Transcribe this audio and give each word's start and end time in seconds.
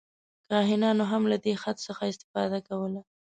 کاهنانو 0.49 1.03
هم 1.11 1.23
له 1.31 1.37
دې 1.45 1.53
خط 1.61 1.77
څخه 1.87 2.03
استفاده 2.11 2.59
کوله. 2.67 3.01